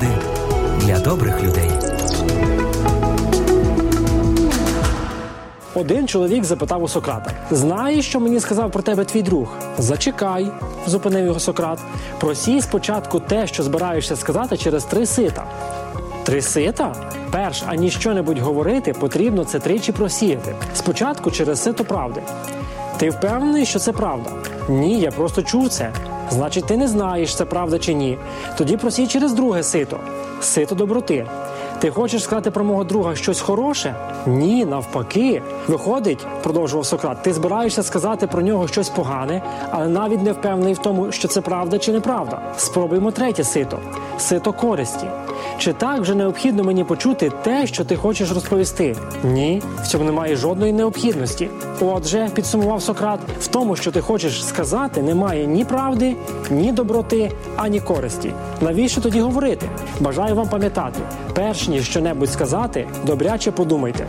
[0.00, 0.14] Поради
[0.80, 1.70] для добрих людей.
[5.74, 9.48] Один чоловік запитав у Сократа: Знаєш, що мені сказав про тебе твій друг?
[9.78, 10.50] Зачекай,
[10.86, 11.78] зупинив його Сократ.
[12.20, 15.44] Просій спочатку те, що збираєшся сказати через три сита.
[16.22, 16.94] Три сита?
[17.30, 20.54] Перш ані що-небудь говорити, потрібно це тричі просіяти.
[20.74, 22.22] Спочатку через сито правди.
[22.96, 24.30] Ти впевнений, що це правда?
[24.68, 25.92] Ні, я просто чув це.
[26.30, 28.18] Значить, ти не знаєш, це правда чи ні.
[28.58, 30.00] Тоді просій через друге сито
[30.40, 31.26] сито доброти.
[31.78, 33.94] Ти хочеш сказати про мого друга щось хороше?
[34.26, 35.42] Ні, навпаки.
[35.68, 40.78] Виходить, продовжував Сократ, ти збираєшся сказати про нього щось погане, але навіть не впевнений в
[40.78, 42.40] тому, що це правда чи неправда.
[42.56, 43.78] Спробуємо третє сито
[44.18, 45.06] сито користі.
[45.58, 48.96] Чи так вже необхідно мені почути те, що ти хочеш розповісти?
[49.24, 51.48] Ні, в цьому немає жодної необхідності.
[51.80, 56.16] Отже, підсумував Сократ, в тому, що ти хочеш сказати, немає ні правди,
[56.50, 58.32] ні доброти, ані користі.
[58.60, 59.68] Навіщо тоді говорити?
[60.00, 61.00] Бажаю вам пам'ятати,
[61.34, 64.06] перш ніж що-небудь сказати, добряче подумайте.